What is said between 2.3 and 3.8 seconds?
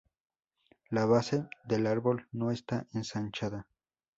no está ensanchada.